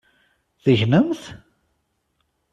[0.63, 1.23] Tegnemt?